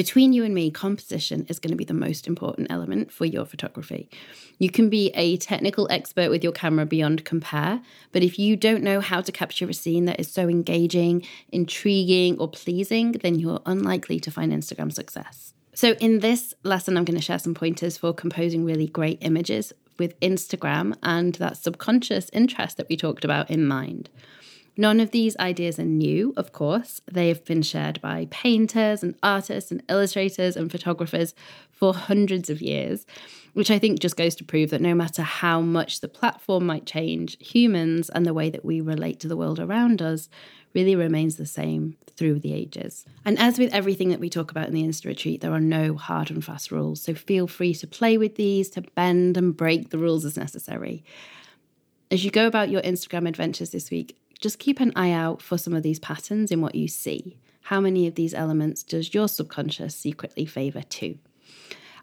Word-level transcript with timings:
between 0.00 0.32
you 0.32 0.44
and 0.44 0.54
me, 0.54 0.70
composition 0.70 1.44
is 1.50 1.58
going 1.58 1.72
to 1.72 1.76
be 1.76 1.84
the 1.84 1.92
most 1.92 2.26
important 2.26 2.68
element 2.70 3.12
for 3.12 3.26
your 3.26 3.44
photography. 3.44 4.08
You 4.58 4.70
can 4.70 4.88
be 4.88 5.10
a 5.10 5.36
technical 5.36 5.86
expert 5.90 6.30
with 6.30 6.42
your 6.42 6.54
camera 6.54 6.86
beyond 6.86 7.26
compare, 7.26 7.82
but 8.10 8.22
if 8.22 8.38
you 8.38 8.56
don't 8.56 8.82
know 8.82 9.02
how 9.02 9.20
to 9.20 9.30
capture 9.30 9.68
a 9.68 9.74
scene 9.74 10.06
that 10.06 10.18
is 10.18 10.32
so 10.32 10.48
engaging, 10.48 11.26
intriguing, 11.52 12.38
or 12.38 12.48
pleasing, 12.48 13.12
then 13.12 13.34
you're 13.34 13.60
unlikely 13.66 14.18
to 14.20 14.30
find 14.30 14.54
Instagram 14.54 14.90
success. 14.90 15.52
So, 15.74 15.90
in 16.00 16.20
this 16.20 16.54
lesson, 16.62 16.96
I'm 16.96 17.04
going 17.04 17.18
to 17.18 17.22
share 17.22 17.38
some 17.38 17.52
pointers 17.52 17.98
for 17.98 18.14
composing 18.14 18.64
really 18.64 18.86
great 18.86 19.18
images 19.20 19.70
with 19.98 20.18
Instagram 20.20 20.96
and 21.02 21.34
that 21.34 21.58
subconscious 21.58 22.30
interest 22.32 22.78
that 22.78 22.88
we 22.88 22.96
talked 22.96 23.26
about 23.26 23.50
in 23.50 23.66
mind. 23.66 24.08
None 24.80 24.98
of 24.98 25.10
these 25.10 25.36
ideas 25.36 25.78
are 25.78 25.84
new, 25.84 26.32
of 26.38 26.52
course. 26.52 27.02
They 27.04 27.28
have 27.28 27.44
been 27.44 27.60
shared 27.60 28.00
by 28.00 28.28
painters 28.30 29.02
and 29.02 29.14
artists 29.22 29.70
and 29.70 29.82
illustrators 29.90 30.56
and 30.56 30.72
photographers 30.72 31.34
for 31.70 31.92
hundreds 31.92 32.48
of 32.48 32.62
years, 32.62 33.04
which 33.52 33.70
I 33.70 33.78
think 33.78 34.00
just 34.00 34.16
goes 34.16 34.34
to 34.36 34.44
prove 34.44 34.70
that 34.70 34.80
no 34.80 34.94
matter 34.94 35.20
how 35.20 35.60
much 35.60 36.00
the 36.00 36.08
platform 36.08 36.64
might 36.64 36.86
change, 36.86 37.36
humans 37.46 38.08
and 38.08 38.24
the 38.24 38.32
way 38.32 38.48
that 38.48 38.64
we 38.64 38.80
relate 38.80 39.20
to 39.20 39.28
the 39.28 39.36
world 39.36 39.60
around 39.60 40.00
us 40.00 40.30
really 40.72 40.96
remains 40.96 41.36
the 41.36 41.44
same 41.44 41.98
through 42.16 42.38
the 42.38 42.54
ages. 42.54 43.04
And 43.26 43.38
as 43.38 43.58
with 43.58 43.74
everything 43.74 44.08
that 44.08 44.18
we 44.18 44.30
talk 44.30 44.50
about 44.50 44.68
in 44.68 44.72
the 44.72 44.82
Insta 44.82 45.04
Retreat, 45.04 45.42
there 45.42 45.52
are 45.52 45.60
no 45.60 45.94
hard 45.94 46.30
and 46.30 46.42
fast 46.42 46.72
rules. 46.72 47.02
So 47.02 47.12
feel 47.12 47.46
free 47.46 47.74
to 47.74 47.86
play 47.86 48.16
with 48.16 48.36
these, 48.36 48.70
to 48.70 48.80
bend 48.94 49.36
and 49.36 49.54
break 49.54 49.90
the 49.90 49.98
rules 49.98 50.24
as 50.24 50.38
necessary. 50.38 51.04
As 52.10 52.24
you 52.24 52.30
go 52.30 52.46
about 52.46 52.70
your 52.70 52.80
Instagram 52.80 53.28
adventures 53.28 53.72
this 53.72 53.90
week, 53.90 54.16
just 54.40 54.58
keep 54.58 54.80
an 54.80 54.92
eye 54.96 55.12
out 55.12 55.42
for 55.42 55.58
some 55.58 55.74
of 55.74 55.82
these 55.82 55.98
patterns 55.98 56.50
in 56.50 56.60
what 56.60 56.74
you 56.74 56.88
see. 56.88 57.36
How 57.62 57.80
many 57.80 58.06
of 58.06 58.14
these 58.14 58.34
elements 58.34 58.82
does 58.82 59.12
your 59.12 59.28
subconscious 59.28 59.94
secretly 59.94 60.46
favor 60.46 60.82
too? 60.82 61.18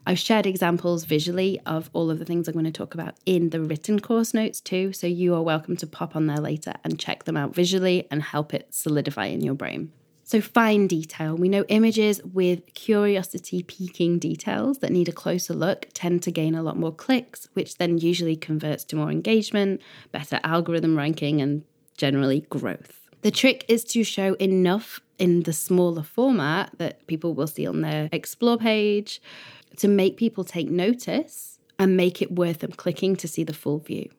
I've 0.06 0.20
shared 0.20 0.46
examples 0.46 1.04
visually 1.04 1.60
of 1.66 1.90
all 1.92 2.10
of 2.10 2.20
the 2.20 2.24
things 2.24 2.48
I'm 2.48 2.54
going 2.54 2.64
to 2.64 2.72
talk 2.72 2.94
about 2.94 3.16
in 3.26 3.50
the 3.50 3.60
written 3.60 4.00
course 4.00 4.34
notes 4.34 4.62
too, 4.62 4.94
so 4.94 5.06
you 5.06 5.36
are 5.36 5.42
welcome 5.42 5.76
to 5.78 5.88
pop 5.88 6.16
on 6.16 6.28
there 6.28 6.38
later 6.38 6.74
and 6.86 6.98
check 6.98 7.26
them 7.26 7.36
out 7.36 7.54
visually 7.54 8.08
and 8.10 8.22
help 8.24 8.54
it 8.54 8.74
solidify 8.74 9.26
in 9.26 9.42
your 9.42 9.56
brain. 9.56 9.92
So, 10.24 10.42
fine 10.42 10.88
detail. 10.88 11.36
We 11.36 11.50
know 11.50 11.64
images 11.70 12.22
with 12.24 12.74
curiosity 12.74 13.64
piquing 13.64 14.20
details 14.20 14.80
that 14.80 14.92
need 14.92 15.10
a 15.10 15.14
closer 15.14 15.54
look 15.54 15.88
tend 15.94 16.24
to 16.24 16.32
gain 16.32 16.54
a 16.54 16.64
lot 16.64 16.78
more 16.78 16.94
clicks, 16.94 17.48
which 17.54 17.78
then 17.78 17.98
usually 17.98 18.36
converts 18.36 18.84
to 18.86 18.98
more 18.98 19.10
engagement, 19.10 19.82
better 20.12 20.40
algorithm 20.44 20.98
ranking, 20.98 21.42
and 21.42 21.64
generally 21.98 22.42
growth. 22.50 23.10
The 23.22 23.32
trick 23.32 23.66
is 23.68 23.84
to 23.86 24.04
show 24.04 24.36
enough 24.36 25.02
in 25.18 25.44
the 25.44 25.54
smaller 25.54 26.04
format 26.04 26.72
that 26.78 27.06
people 27.08 27.34
will 27.34 27.48
see 27.48 27.66
on 27.66 27.82
their 27.82 28.10
explore 28.12 28.58
page 28.58 29.22
to 29.78 29.88
make 29.88 30.18
people 30.18 30.44
take 30.44 30.70
notice 30.70 31.60
and 31.80 31.98
make 31.98 32.22
it 32.22 32.32
worth 32.32 32.60
them 32.60 32.72
clicking 32.72 33.16
to 33.18 33.28
see 33.28 33.44
the 33.44 33.54
full 33.54 33.80
view. 33.80 34.10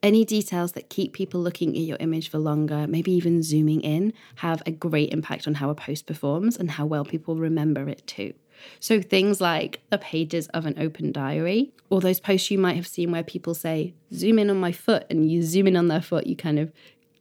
Any 0.00 0.24
details 0.24 0.72
that 0.72 0.90
keep 0.90 1.12
people 1.12 1.40
looking 1.40 1.70
at 1.70 1.82
your 1.82 1.96
image 1.98 2.30
for 2.30 2.38
longer, 2.38 2.86
maybe 2.86 3.10
even 3.12 3.42
zooming 3.42 3.80
in, 3.80 4.12
have 4.36 4.62
a 4.64 4.70
great 4.70 5.12
impact 5.12 5.48
on 5.48 5.54
how 5.54 5.70
a 5.70 5.74
post 5.74 6.06
performs 6.06 6.56
and 6.56 6.70
how 6.70 6.86
well 6.86 7.04
people 7.04 7.34
remember 7.34 7.88
it 7.88 8.06
too. 8.06 8.32
So, 8.80 9.00
things 9.00 9.40
like 9.40 9.80
the 9.90 9.98
pages 9.98 10.48
of 10.48 10.66
an 10.66 10.74
open 10.78 11.12
diary, 11.12 11.72
or 11.90 12.00
those 12.00 12.20
posts 12.20 12.50
you 12.50 12.58
might 12.58 12.76
have 12.76 12.86
seen 12.86 13.12
where 13.12 13.22
people 13.22 13.54
say, 13.54 13.94
zoom 14.12 14.38
in 14.38 14.50
on 14.50 14.58
my 14.58 14.72
foot, 14.72 15.06
and 15.10 15.30
you 15.30 15.42
zoom 15.42 15.66
in 15.68 15.76
on 15.76 15.88
their 15.88 16.02
foot, 16.02 16.26
you 16.26 16.36
kind 16.36 16.58
of 16.58 16.72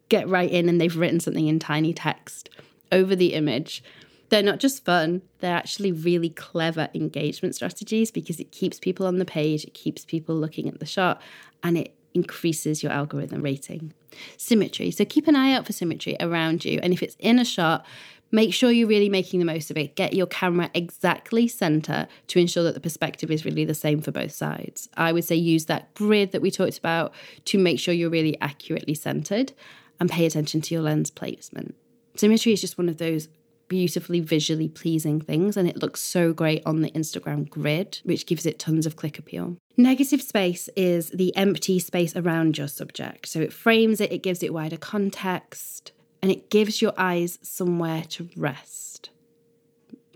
get 0.09 0.27
right 0.27 0.49
in 0.49 0.69
and 0.69 0.79
they've 0.79 0.95
written 0.95 1.19
something 1.19 1.47
in 1.47 1.59
tiny 1.59 1.93
text 1.93 2.49
over 2.91 3.15
the 3.15 3.33
image. 3.33 3.83
They're 4.29 4.43
not 4.43 4.59
just 4.59 4.83
fun, 4.83 5.21
they're 5.39 5.55
actually 5.55 5.91
really 5.91 6.29
clever 6.29 6.89
engagement 6.93 7.55
strategies 7.55 8.11
because 8.11 8.39
it 8.39 8.51
keeps 8.51 8.79
people 8.79 9.05
on 9.05 9.19
the 9.19 9.25
page, 9.25 9.63
it 9.63 9.73
keeps 9.73 10.03
people 10.03 10.35
looking 10.35 10.67
at 10.67 10.79
the 10.79 10.85
shot, 10.85 11.21
and 11.63 11.77
it 11.77 11.95
increases 12.13 12.83
your 12.83 12.91
algorithm 12.91 13.41
rating. 13.41 13.93
Symmetry. 14.35 14.91
So 14.91 15.05
keep 15.05 15.27
an 15.27 15.35
eye 15.35 15.53
out 15.53 15.65
for 15.65 15.73
symmetry 15.73 16.17
around 16.19 16.65
you. 16.65 16.79
And 16.83 16.91
if 16.91 17.03
it's 17.03 17.15
in 17.19 17.39
a 17.39 17.45
shot, 17.45 17.85
make 18.31 18.53
sure 18.53 18.71
you're 18.71 18.87
really 18.87 19.09
making 19.09 19.39
the 19.39 19.45
most 19.45 19.71
of 19.71 19.77
it. 19.77 19.95
Get 19.95 20.13
your 20.13 20.27
camera 20.27 20.69
exactly 20.73 21.47
center 21.47 22.07
to 22.27 22.39
ensure 22.39 22.63
that 22.63 22.73
the 22.73 22.79
perspective 22.79 23.31
is 23.31 23.45
really 23.45 23.63
the 23.63 23.75
same 23.75 24.01
for 24.01 24.11
both 24.11 24.31
sides. 24.31 24.89
I 24.97 25.13
would 25.13 25.23
say 25.23 25.35
use 25.35 25.65
that 25.65 25.93
grid 25.93 26.31
that 26.31 26.41
we 26.41 26.51
talked 26.51 26.77
about 26.77 27.13
to 27.45 27.57
make 27.57 27.79
sure 27.79 27.93
you're 27.93 28.09
really 28.09 28.39
accurately 28.41 28.95
centered 28.95 29.53
and 29.99 30.09
pay 30.09 30.25
attention 30.25 30.61
to 30.61 30.73
your 30.73 30.83
lens 30.83 31.09
placement. 31.09 31.75
Symmetry 32.15 32.53
is 32.53 32.61
just 32.61 32.77
one 32.77 32.89
of 32.89 32.97
those 32.97 33.27
beautifully 33.67 34.19
visually 34.19 34.67
pleasing 34.67 35.19
things 35.19 35.57
and 35.57 35.67
it 35.67 35.77
looks 35.77 36.01
so 36.01 36.33
great 36.33 36.63
on 36.65 36.81
the 36.81 36.91
Instagram 36.91 37.49
grid, 37.49 37.99
which 38.03 38.25
gives 38.25 38.45
it 38.45 38.59
tons 38.59 38.85
of 38.85 38.95
click 38.95 39.19
appeal. 39.19 39.57
Negative 39.75 40.21
space 40.21 40.69
is 40.75 41.09
the 41.11 41.35
empty 41.35 41.79
space 41.79 42.15
around 42.15 42.57
your 42.57 42.67
subject. 42.67 43.27
So 43.27 43.39
it 43.39 43.53
frames 43.53 44.01
it, 44.01 44.11
it 44.11 44.23
gives 44.23 44.41
it 44.41 44.53
wider 44.53 44.77
context, 44.77 45.91
and 46.21 46.31
it 46.31 46.49
gives 46.49 46.81
your 46.81 46.93
eyes 46.97 47.37
somewhere 47.41 48.03
to 48.09 48.29
rest. 48.35 48.86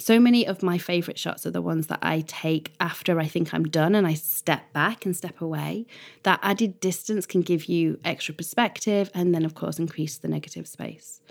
So 0.01 0.19
many 0.19 0.47
of 0.47 0.63
my 0.63 0.79
favorite 0.79 1.19
shots 1.19 1.45
are 1.45 1.51
the 1.51 1.61
ones 1.61 1.85
that 1.85 1.99
I 2.01 2.21
take 2.21 2.73
after 2.79 3.19
I 3.19 3.27
think 3.27 3.53
I'm 3.53 3.65
done 3.65 3.93
and 3.93 4.07
I 4.07 4.15
step 4.15 4.73
back 4.73 5.05
and 5.05 5.15
step 5.15 5.39
away. 5.39 5.85
That 6.23 6.39
added 6.41 6.79
distance 6.79 7.27
can 7.27 7.41
give 7.41 7.65
you 7.65 7.99
extra 8.03 8.33
perspective 8.33 9.11
and 9.13 9.31
then, 9.31 9.45
of 9.45 9.53
course, 9.53 9.77
increase 9.77 10.17
the 10.17 10.27
negative 10.27 10.67
space. 10.67 11.21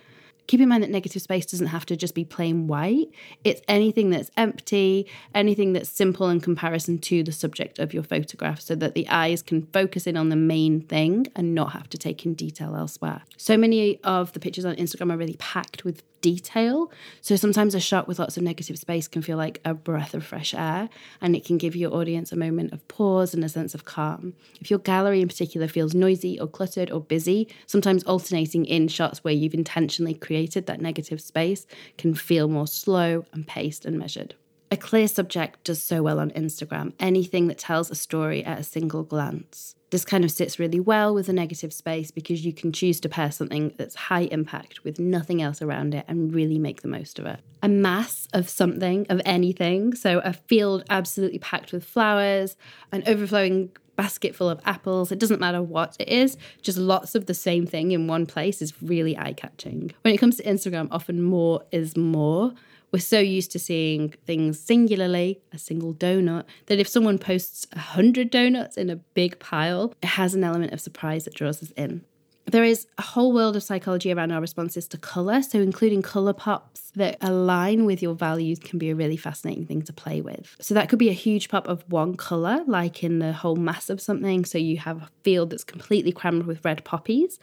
Keep 0.46 0.60
in 0.60 0.68
mind 0.68 0.84
that 0.84 0.90
negative 0.90 1.20
space 1.20 1.46
doesn't 1.46 1.66
have 1.66 1.84
to 1.86 1.96
just 1.96 2.14
be 2.14 2.24
plain 2.24 2.68
white. 2.68 3.08
It's 3.42 3.60
anything 3.66 4.10
that's 4.10 4.30
empty, 4.36 5.08
anything 5.34 5.72
that's 5.72 5.90
simple 5.90 6.28
in 6.28 6.40
comparison 6.40 6.98
to 6.98 7.24
the 7.24 7.32
subject 7.32 7.80
of 7.80 7.92
your 7.92 8.04
photograph, 8.04 8.60
so 8.60 8.76
that 8.76 8.94
the 8.94 9.08
eyes 9.08 9.42
can 9.42 9.66
focus 9.72 10.06
in 10.06 10.16
on 10.16 10.28
the 10.28 10.36
main 10.36 10.80
thing 10.80 11.26
and 11.34 11.56
not 11.56 11.72
have 11.72 11.88
to 11.90 11.98
take 11.98 12.24
in 12.24 12.34
detail 12.34 12.76
elsewhere. 12.76 13.22
So 13.36 13.56
many 13.56 14.00
of 14.02 14.32
the 14.32 14.40
pictures 14.40 14.64
on 14.64 14.76
Instagram 14.76 15.12
are 15.12 15.16
really 15.16 15.36
packed 15.38 15.84
with 15.84 16.02
detail. 16.20 16.90
So 17.20 17.36
sometimes 17.36 17.74
a 17.74 17.80
shot 17.80 18.08
with 18.08 18.18
lots 18.18 18.36
of 18.36 18.42
negative 18.42 18.78
space 18.78 19.08
can 19.08 19.22
feel 19.22 19.36
like 19.36 19.60
a 19.64 19.74
breath 19.74 20.14
of 20.14 20.24
fresh 20.24 20.54
air 20.54 20.88
and 21.20 21.34
it 21.34 21.44
can 21.44 21.58
give 21.58 21.76
your 21.76 21.94
audience 21.94 22.32
a 22.32 22.36
moment 22.36 22.72
of 22.72 22.86
pause 22.88 23.34
and 23.34 23.44
a 23.44 23.48
sense 23.48 23.74
of 23.74 23.84
calm. 23.84 24.34
If 24.60 24.70
your 24.70 24.78
gallery 24.78 25.20
in 25.20 25.28
particular 25.28 25.68
feels 25.68 25.94
noisy 25.94 26.38
or 26.38 26.46
cluttered 26.46 26.90
or 26.90 27.00
busy, 27.00 27.48
sometimes 27.66 28.04
alternating 28.04 28.64
in 28.64 28.88
shots 28.88 29.24
where 29.24 29.34
you've 29.34 29.54
intentionally 29.54 30.14
created 30.14 30.66
that 30.66 30.80
negative 30.80 31.20
space 31.20 31.66
can 31.98 32.14
feel 32.14 32.48
more 32.48 32.66
slow 32.66 33.24
and 33.32 33.46
paced 33.46 33.84
and 33.84 33.98
measured. 33.98 34.34
A 34.72 34.76
clear 34.76 35.08
subject 35.08 35.64
does 35.64 35.82
so 35.82 36.00
well 36.00 36.20
on 36.20 36.30
Instagram, 36.30 36.92
anything 37.00 37.48
that 37.48 37.58
tells 37.58 37.90
a 37.90 37.96
story 37.96 38.44
at 38.44 38.60
a 38.60 38.62
single 38.62 39.02
glance. 39.02 39.74
This 39.90 40.04
kind 40.04 40.24
of 40.24 40.30
sits 40.30 40.60
really 40.60 40.78
well 40.78 41.12
with 41.12 41.26
the 41.26 41.32
negative 41.32 41.72
space 41.72 42.12
because 42.12 42.44
you 42.44 42.52
can 42.52 42.70
choose 42.70 43.00
to 43.00 43.08
pair 43.08 43.32
something 43.32 43.74
that's 43.76 43.96
high 43.96 44.28
impact 44.30 44.84
with 44.84 45.00
nothing 45.00 45.42
else 45.42 45.60
around 45.60 45.92
it 45.96 46.04
and 46.06 46.32
really 46.32 46.56
make 46.56 46.82
the 46.82 46.88
most 46.88 47.18
of 47.18 47.26
it. 47.26 47.40
A 47.64 47.68
mass 47.68 48.28
of 48.32 48.48
something, 48.48 49.06
of 49.10 49.20
anything, 49.24 49.92
so 49.96 50.20
a 50.20 50.32
field 50.32 50.84
absolutely 50.88 51.40
packed 51.40 51.72
with 51.72 51.84
flowers, 51.84 52.56
an 52.92 53.02
overflowing 53.08 53.70
basket 53.96 54.36
full 54.36 54.48
of 54.48 54.60
apples. 54.64 55.10
It 55.10 55.18
doesn't 55.18 55.40
matter 55.40 55.60
what 55.60 55.96
it 55.98 56.08
is, 56.08 56.36
just 56.62 56.78
lots 56.78 57.16
of 57.16 57.26
the 57.26 57.34
same 57.34 57.66
thing 57.66 57.90
in 57.90 58.06
one 58.06 58.24
place 58.24 58.62
is 58.62 58.80
really 58.80 59.18
eye 59.18 59.32
catching. 59.32 59.90
When 60.02 60.14
it 60.14 60.18
comes 60.18 60.36
to 60.36 60.44
Instagram, 60.44 60.86
often 60.92 61.20
more 61.20 61.64
is 61.72 61.96
more 61.96 62.54
we're 62.92 63.00
so 63.00 63.18
used 63.18 63.50
to 63.52 63.58
seeing 63.58 64.14
things 64.26 64.58
singularly, 64.58 65.40
a 65.52 65.58
single 65.58 65.94
donut, 65.94 66.44
that 66.66 66.78
if 66.78 66.88
someone 66.88 67.18
posts 67.18 67.66
a 67.72 67.78
hundred 67.78 68.30
donuts 68.30 68.76
in 68.76 68.90
a 68.90 68.96
big 68.96 69.38
pile, 69.38 69.94
it 70.02 70.08
has 70.08 70.34
an 70.34 70.44
element 70.44 70.72
of 70.72 70.80
surprise 70.80 71.24
that 71.24 71.34
draws 71.34 71.62
us 71.62 71.70
in. 71.76 72.04
There 72.46 72.64
is 72.64 72.88
a 72.98 73.02
whole 73.02 73.32
world 73.32 73.54
of 73.54 73.62
psychology 73.62 74.12
around 74.12 74.32
our 74.32 74.40
responses 74.40 74.88
to 74.88 74.98
colour, 74.98 75.40
so 75.40 75.60
including 75.60 76.02
colour 76.02 76.32
pops 76.32 76.90
that 76.96 77.16
align 77.20 77.84
with 77.84 78.02
your 78.02 78.14
values 78.14 78.58
can 78.58 78.78
be 78.78 78.90
a 78.90 78.96
really 78.96 79.16
fascinating 79.16 79.66
thing 79.66 79.82
to 79.82 79.92
play 79.92 80.20
with. 80.20 80.56
So 80.58 80.74
that 80.74 80.88
could 80.88 80.98
be 80.98 81.10
a 81.10 81.12
huge 81.12 81.48
pop 81.48 81.68
of 81.68 81.84
one 81.92 82.16
colour, 82.16 82.64
like 82.66 83.04
in 83.04 83.20
the 83.20 83.32
whole 83.32 83.54
mass 83.54 83.88
of 83.88 84.00
something, 84.00 84.44
so 84.44 84.58
you 84.58 84.78
have 84.78 85.02
a 85.02 85.08
field 85.22 85.50
that's 85.50 85.62
completely 85.62 86.10
crammed 86.10 86.44
with 86.44 86.64
red 86.64 86.84
poppies, 86.84 87.38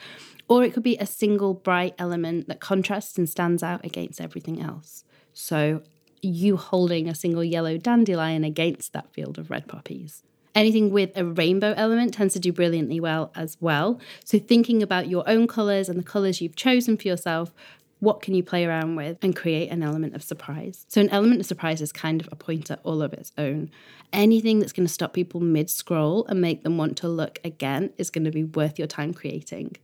or 0.50 0.66
it 0.66 0.74
could 0.74 0.84
be 0.84 0.98
a 0.98 1.06
single 1.06 1.54
bright 1.54 1.96
element 1.98 2.50
that 2.50 2.60
contrasts 2.60 3.18
and 3.18 3.30
stands 3.30 3.64
out 3.64 3.86
against 3.86 4.20
everything 4.20 4.62
else. 4.62 5.06
So 5.38 5.84
you 6.24 6.58
holding 6.58 7.08
a 7.08 7.14
single 7.14 7.44
yellow 7.44 7.78
dandelion 7.78 8.44
against 8.44 8.92
that 8.94 9.14
field 9.14 9.38
of 9.38 9.52
red 9.52 9.68
poppies. 9.68 10.24
Anything 10.56 10.90
with 10.90 11.16
a 11.16 11.24
rainbow 11.24 11.76
element 11.78 12.16
tends 12.16 12.34
to 12.34 12.40
do 12.40 12.52
brilliantly 12.52 13.00
well 13.00 13.32
as 13.36 13.56
well. 13.62 14.00
So, 14.26 14.40
thinking 14.40 14.82
about 14.82 15.08
your 15.08 15.24
own 15.30 15.48
colours 15.48 15.90
and 15.90 16.00
the 16.00 16.04
colours 16.04 16.42
you've 16.42 16.56
chosen 16.56 16.98
for 16.98 17.08
yourself, 17.08 17.54
what 18.00 18.24
can 18.24 18.34
you 18.34 18.42
play 18.42 18.66
around 18.66 18.96
with 18.96 19.20
and 19.22 19.36
create 19.36 19.70
an 19.70 19.84
element 19.84 20.16
of 20.16 20.24
surprise? 20.24 20.88
So, 20.88 21.02
an 21.02 21.10
element 21.10 21.42
of 21.42 21.46
surprise 21.46 21.82
is 21.82 21.92
kind 21.92 22.20
of 22.20 22.28
a 22.32 22.36
pointer 22.36 22.80
all 22.84 23.04
of 23.04 23.14
its 23.14 23.32
own. 23.38 23.70
Anything 24.12 24.58
that's 24.58 24.74
going 24.74 24.88
to 24.88 24.94
stop 24.94 25.14
people 25.14 25.40
mid 25.40 25.70
scroll 25.70 26.26
and 26.26 26.42
make 26.42 26.64
them 26.64 26.78
want 26.80 26.98
to 26.98 27.08
look 27.08 27.38
again 27.44 27.92
is 28.00 28.10
going 28.10 28.26
to 28.26 28.32
be 28.32 28.44
worth 28.44 28.80
your 28.80 28.88
time 28.88 29.14
creating. 29.14 29.76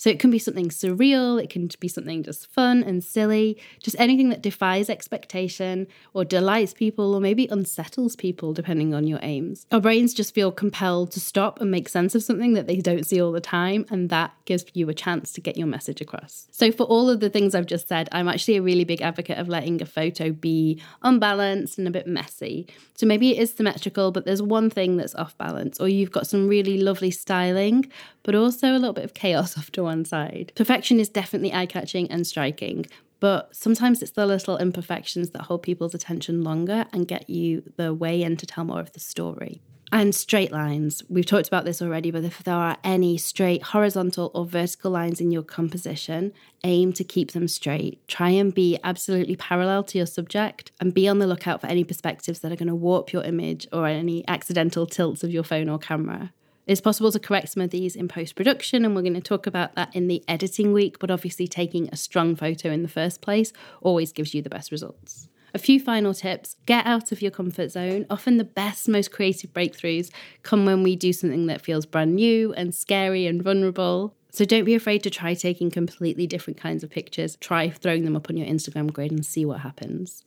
So 0.00 0.08
it 0.08 0.18
can 0.18 0.30
be 0.30 0.38
something 0.38 0.70
surreal, 0.70 1.38
it 1.38 1.50
can 1.50 1.68
be 1.78 1.86
something 1.86 2.22
just 2.22 2.46
fun 2.46 2.82
and 2.82 3.04
silly, 3.04 3.58
just 3.80 4.00
anything 4.00 4.30
that 4.30 4.40
defies 4.40 4.88
expectation 4.88 5.86
or 6.14 6.24
delights 6.24 6.72
people 6.72 7.14
or 7.14 7.20
maybe 7.20 7.46
unsettles 7.50 8.16
people, 8.16 8.54
depending 8.54 8.94
on 8.94 9.06
your 9.06 9.18
aims. 9.20 9.66
Our 9.70 9.78
brains 9.78 10.14
just 10.14 10.34
feel 10.34 10.52
compelled 10.52 11.10
to 11.12 11.20
stop 11.20 11.60
and 11.60 11.70
make 11.70 11.86
sense 11.86 12.14
of 12.14 12.22
something 12.22 12.54
that 12.54 12.66
they 12.66 12.78
don't 12.78 13.04
see 13.04 13.20
all 13.20 13.30
the 13.30 13.42
time, 13.42 13.84
and 13.90 14.08
that 14.08 14.32
gives 14.46 14.64
you 14.72 14.88
a 14.88 14.94
chance 14.94 15.32
to 15.32 15.42
get 15.42 15.58
your 15.58 15.66
message 15.66 16.00
across. 16.00 16.48
So, 16.50 16.72
for 16.72 16.84
all 16.84 17.10
of 17.10 17.20
the 17.20 17.28
things 17.28 17.54
I've 17.54 17.66
just 17.66 17.86
said, 17.86 18.08
I'm 18.10 18.26
actually 18.26 18.56
a 18.56 18.62
really 18.62 18.84
big 18.84 19.02
advocate 19.02 19.36
of 19.36 19.50
letting 19.50 19.82
a 19.82 19.86
photo 19.86 20.32
be 20.32 20.80
unbalanced 21.02 21.76
and 21.76 21.86
a 21.86 21.90
bit 21.90 22.06
messy. 22.06 22.66
So, 22.94 23.04
maybe 23.04 23.36
it 23.36 23.42
is 23.42 23.52
symmetrical, 23.52 24.12
but 24.12 24.24
there's 24.24 24.40
one 24.40 24.70
thing 24.70 24.96
that's 24.96 25.14
off 25.14 25.36
balance, 25.36 25.78
or 25.78 25.88
you've 25.88 26.10
got 26.10 26.26
some 26.26 26.48
really 26.48 26.78
lovely 26.78 27.10
styling, 27.10 27.92
but 28.22 28.34
also 28.34 28.68
a 28.68 28.78
little 28.78 28.94
bit 28.94 29.04
of 29.04 29.12
chaos 29.12 29.58
off 29.58 29.70
to 29.72 29.89
one 29.90 30.04
side. 30.04 30.52
Perfection 30.54 31.00
is 31.00 31.08
definitely 31.08 31.52
eye 31.52 31.66
catching 31.66 32.10
and 32.10 32.26
striking, 32.26 32.86
but 33.18 33.54
sometimes 33.54 34.02
it's 34.02 34.12
the 34.12 34.26
little 34.26 34.56
imperfections 34.56 35.30
that 35.30 35.42
hold 35.42 35.62
people's 35.62 35.94
attention 35.94 36.42
longer 36.42 36.86
and 36.92 37.06
get 37.06 37.28
you 37.28 37.62
the 37.76 37.92
way 37.92 38.22
in 38.22 38.36
to 38.38 38.46
tell 38.46 38.64
more 38.64 38.80
of 38.80 38.92
the 38.92 39.00
story. 39.00 39.60
And 39.92 40.14
straight 40.14 40.52
lines. 40.52 41.02
We've 41.08 41.26
talked 41.26 41.48
about 41.48 41.64
this 41.64 41.82
already, 41.82 42.12
but 42.12 42.22
if 42.22 42.44
there 42.44 42.54
are 42.54 42.76
any 42.84 43.18
straight 43.18 43.62
horizontal 43.74 44.30
or 44.34 44.46
vertical 44.46 44.92
lines 44.92 45.20
in 45.20 45.32
your 45.32 45.42
composition, 45.42 46.32
aim 46.62 46.92
to 46.92 47.02
keep 47.02 47.32
them 47.32 47.48
straight. 47.48 48.06
Try 48.06 48.30
and 48.30 48.54
be 48.54 48.78
absolutely 48.84 49.34
parallel 49.34 49.82
to 49.84 49.98
your 49.98 50.06
subject 50.06 50.70
and 50.80 50.94
be 50.94 51.08
on 51.08 51.18
the 51.18 51.26
lookout 51.26 51.60
for 51.60 51.66
any 51.66 51.82
perspectives 51.82 52.38
that 52.40 52.52
are 52.52 52.56
going 52.56 52.68
to 52.68 52.74
warp 52.74 53.12
your 53.12 53.24
image 53.24 53.66
or 53.72 53.88
any 53.88 54.26
accidental 54.28 54.86
tilts 54.86 55.24
of 55.24 55.32
your 55.32 55.42
phone 55.42 55.68
or 55.68 55.78
camera. 55.78 56.32
It's 56.66 56.80
possible 56.80 57.10
to 57.12 57.18
correct 57.18 57.48
some 57.50 57.62
of 57.62 57.70
these 57.70 57.96
in 57.96 58.06
post 58.08 58.36
production, 58.36 58.84
and 58.84 58.94
we're 58.94 59.02
going 59.02 59.14
to 59.14 59.20
talk 59.20 59.46
about 59.46 59.74
that 59.74 59.94
in 59.94 60.08
the 60.08 60.22
editing 60.28 60.72
week. 60.72 60.98
But 60.98 61.10
obviously, 61.10 61.48
taking 61.48 61.88
a 61.88 61.96
strong 61.96 62.36
photo 62.36 62.70
in 62.70 62.82
the 62.82 62.88
first 62.88 63.20
place 63.20 63.52
always 63.80 64.12
gives 64.12 64.34
you 64.34 64.42
the 64.42 64.50
best 64.50 64.70
results. 64.70 65.28
A 65.52 65.58
few 65.58 65.80
final 65.80 66.14
tips 66.14 66.56
get 66.66 66.86
out 66.86 67.10
of 67.10 67.22
your 67.22 67.32
comfort 67.32 67.70
zone. 67.72 68.06
Often, 68.08 68.36
the 68.36 68.44
best, 68.44 68.88
most 68.88 69.10
creative 69.10 69.52
breakthroughs 69.52 70.10
come 70.42 70.64
when 70.64 70.82
we 70.82 70.94
do 70.96 71.12
something 71.12 71.46
that 71.46 71.62
feels 71.62 71.86
brand 71.86 72.14
new 72.14 72.52
and 72.52 72.74
scary 72.74 73.26
and 73.26 73.42
vulnerable. 73.42 74.14
So, 74.30 74.44
don't 74.44 74.64
be 74.64 74.74
afraid 74.74 75.02
to 75.02 75.10
try 75.10 75.34
taking 75.34 75.70
completely 75.70 76.26
different 76.26 76.60
kinds 76.60 76.84
of 76.84 76.90
pictures. 76.90 77.36
Try 77.36 77.70
throwing 77.70 78.04
them 78.04 78.14
up 78.14 78.30
on 78.30 78.36
your 78.36 78.46
Instagram 78.46 78.92
grid 78.92 79.10
and 79.10 79.26
see 79.26 79.44
what 79.44 79.60
happens. 79.60 80.24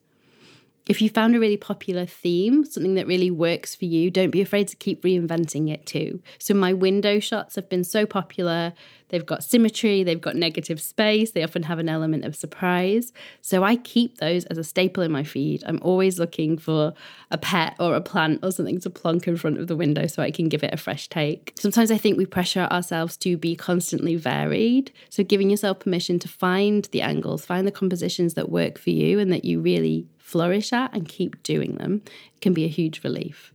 If 0.85 1.01
you 1.01 1.09
found 1.09 1.33
a 1.33 1.39
really 1.39 1.55
popular 1.55 2.05
theme, 2.05 2.65
something 2.65 2.95
that 2.95 3.07
really 3.07 3.31
works 3.31 3.73
for 3.73 3.85
you, 3.85 4.11
don't 4.11 4.31
be 4.31 4.41
afraid 4.41 4.67
to 4.67 4.75
keep 4.75 5.01
reinventing 5.03 5.69
it 5.69 5.85
too. 5.85 6.21
So, 6.39 6.53
my 6.53 6.73
window 6.73 7.21
shots 7.21 7.55
have 7.55 7.69
been 7.69 7.85
so 7.85 8.05
popular. 8.05 8.73
They've 9.07 9.25
got 9.25 9.45
symmetry, 9.45 10.03
they've 10.03 10.19
got 10.19 10.35
negative 10.35 10.81
space, 10.81 11.31
they 11.31 11.43
often 11.43 11.63
have 11.63 11.79
an 11.79 11.87
element 11.87 12.25
of 12.25 12.35
surprise. 12.35 13.13
So, 13.39 13.63
I 13.63 13.77
keep 13.77 14.17
those 14.17 14.43
as 14.45 14.57
a 14.57 14.63
staple 14.63 15.03
in 15.03 15.11
my 15.11 15.23
feed. 15.23 15.63
I'm 15.65 15.79
always 15.81 16.19
looking 16.19 16.57
for 16.57 16.93
a 17.31 17.37
pet 17.37 17.77
or 17.79 17.95
a 17.95 18.01
plant 18.01 18.41
or 18.43 18.51
something 18.51 18.81
to 18.81 18.89
plonk 18.89 19.25
in 19.25 19.37
front 19.37 19.59
of 19.59 19.67
the 19.67 19.77
window 19.77 20.05
so 20.05 20.21
I 20.21 20.31
can 20.31 20.49
give 20.49 20.63
it 20.63 20.73
a 20.73 20.77
fresh 20.77 21.07
take. 21.07 21.53
Sometimes 21.57 21.91
I 21.91 21.97
think 21.97 22.17
we 22.17 22.25
pressure 22.25 22.67
ourselves 22.69 23.15
to 23.17 23.37
be 23.37 23.55
constantly 23.55 24.17
varied. 24.17 24.91
So, 25.09 25.23
giving 25.23 25.49
yourself 25.49 25.79
permission 25.79 26.19
to 26.19 26.27
find 26.27 26.89
the 26.91 27.03
angles, 27.03 27.45
find 27.45 27.65
the 27.65 27.71
compositions 27.71 28.33
that 28.33 28.49
work 28.49 28.77
for 28.77 28.89
you 28.89 29.19
and 29.19 29.31
that 29.31 29.45
you 29.45 29.61
really 29.61 30.07
flourish 30.23 30.71
at 30.71 30.93
and 30.93 31.07
keep 31.07 31.43
doing 31.43 31.75
them 31.75 32.01
can 32.39 32.53
be 32.53 32.63
a 32.63 32.69
huge 32.69 33.03
relief. 33.03 33.53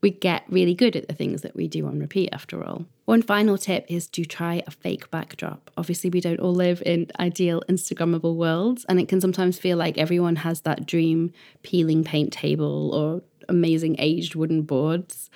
We 0.00 0.10
get 0.10 0.44
really 0.48 0.72
good 0.72 0.96
at 0.96 1.08
the 1.08 1.14
things 1.14 1.42
that 1.42 1.54
we 1.54 1.68
do 1.68 1.86
on 1.86 1.98
repeat 1.98 2.30
after 2.32 2.64
all. 2.64 2.86
One 3.04 3.20
final 3.20 3.58
tip 3.58 3.84
is 3.88 4.06
to 4.10 4.24
try 4.24 4.62
a 4.66 4.70
fake 4.70 5.10
backdrop. 5.10 5.70
Obviously, 5.76 6.08
we 6.08 6.20
don't 6.20 6.40
all 6.40 6.54
live 6.54 6.80
in 6.86 7.08
ideal 7.18 7.62
Instagrammable 7.68 8.36
worlds, 8.36 8.86
and 8.88 8.98
it 8.98 9.08
can 9.08 9.20
sometimes 9.20 9.58
feel 9.58 9.76
like 9.76 9.98
everyone 9.98 10.36
has 10.36 10.62
that 10.62 10.86
dream 10.86 11.32
peeling 11.62 12.02
paint 12.04 12.32
table 12.32 12.94
or 12.94 13.20
amazing 13.48 13.96
aged 13.98 14.36
wooden 14.36 14.62
boards. 14.62 15.28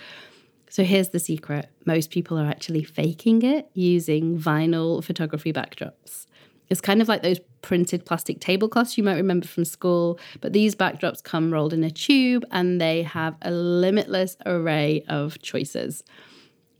So 0.70 0.82
here's 0.84 1.10
the 1.10 1.18
secret 1.18 1.68
most 1.84 2.10
people 2.10 2.38
are 2.38 2.46
actually 2.46 2.84
faking 2.84 3.42
it 3.42 3.68
using 3.74 4.38
vinyl 4.38 5.04
photography 5.04 5.52
backdrops. 5.52 6.26
It's 6.70 6.80
kind 6.80 7.02
of 7.02 7.08
like 7.08 7.22
those 7.22 7.40
printed 7.64 8.04
plastic 8.04 8.40
tablecloths 8.40 8.98
you 8.98 9.02
might 9.02 9.16
remember 9.16 9.46
from 9.48 9.64
school, 9.64 10.20
but 10.42 10.52
these 10.52 10.76
backdrops 10.76 11.24
come 11.24 11.52
rolled 11.52 11.72
in 11.72 11.82
a 11.82 11.90
tube 11.90 12.44
and 12.50 12.78
they 12.78 13.02
have 13.02 13.34
a 13.40 13.50
limitless 13.50 14.36
array 14.44 15.02
of 15.08 15.40
choices. 15.40 16.04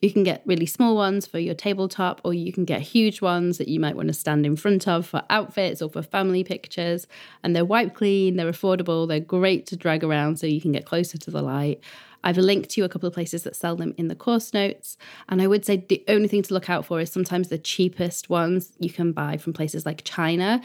You 0.03 0.13
can 0.13 0.23
get 0.23 0.43
really 0.45 0.67
small 0.67 0.95
ones 0.95 1.27
for 1.27 1.39
your 1.39 1.55
tabletop, 1.55 2.21
or 2.25 2.35
you 2.35 2.53
can 2.53 2.67
get 2.67 2.83
huge 2.83 3.23
ones 3.23 3.57
that 3.57 3.69
you 3.69 3.81
might 3.81 3.97
want 3.97 4.09
to 4.09 4.15
stand 4.15 4.45
in 4.45 4.55
front 4.55 4.87
of 4.87 5.07
for 5.07 5.23
outfits 5.31 5.81
or 5.81 5.89
for 5.89 6.03
family 6.03 6.45
pictures. 6.45 7.07
And 7.43 7.57
they're 7.57 7.65
wipe 7.65 7.95
clean, 7.95 8.37
they're 8.37 8.53
affordable, 8.53 9.09
they're 9.09 9.21
great 9.21 9.65
to 9.69 9.77
drag 9.77 10.05
around 10.05 10.39
so 10.39 10.47
you 10.47 10.61
can 10.61 10.73
get 10.73 10.85
closer 10.85 11.17
to 11.17 11.31
the 11.31 11.41
light. 11.41 11.83
I've 12.25 12.38
linked 12.38 12.71
to 12.71 12.82
a 12.82 12.88
couple 12.88 13.06
of 13.06 13.15
places 13.15 13.44
that 13.44 13.55
sell 13.55 13.76
them 13.76 13.94
in 13.97 14.09
the 14.09 14.17
course 14.17 14.53
notes. 14.53 14.97
And 15.29 15.41
I 15.41 15.47
would 15.47 15.65
say 15.65 15.76
the 15.76 16.03
only 16.09 16.26
thing 16.26 16.43
to 16.43 16.55
look 16.55 16.69
out 16.71 16.87
for 16.87 17.00
is 17.00 17.12
sometimes 17.12 17.49
the 17.49 17.59
cheapest 17.59 18.29
ones 18.29 18.73
you 18.81 18.91
can 18.91 19.12
buy 19.12 19.37
from 19.37 19.53
places 19.53 19.87
like 19.87 20.03
China 20.05 20.62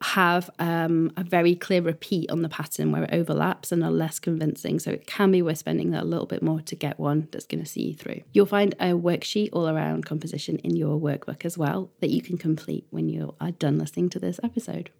have 0.00 0.48
um, 0.60 1.12
a 1.16 1.24
very 1.24 1.56
clear 1.56 1.82
repeat 1.82 2.30
on 2.30 2.42
the 2.42 2.48
pattern 2.48 2.92
where 2.92 3.02
it 3.02 3.10
overlaps 3.12 3.72
and 3.72 3.82
are 3.82 3.90
less 3.90 4.20
convincing. 4.20 4.78
So 4.78 4.92
it 4.92 5.08
can 5.08 5.32
be 5.32 5.42
worth 5.42 5.58
spending 5.58 5.92
a 5.92 6.04
little 6.04 6.26
bit 6.26 6.40
more 6.40 6.60
to 6.60 6.76
get 6.76 7.00
one 7.00 7.26
that's 7.32 7.46
going 7.46 7.64
to 7.64 7.68
see 7.68 7.88
you 7.88 7.94
through. 7.94 8.20
You'll 8.32 8.46
find 8.46 8.74
a 8.74 8.92
worksheet 8.92 9.50
all 9.52 9.68
around 9.68 10.06
composition 10.06 10.58
in 10.58 10.76
your 10.76 11.00
workbook 11.00 11.44
as 11.44 11.58
well 11.58 11.90
that 12.00 12.10
you 12.10 12.22
can 12.22 12.38
complete 12.38 12.86
when 12.90 13.08
you 13.08 13.34
are 13.40 13.50
done 13.50 13.78
listening 13.78 14.08
to 14.10 14.20
this 14.20 14.38
episode. 14.44 14.90